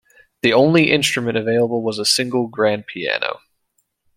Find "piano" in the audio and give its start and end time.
2.87-3.39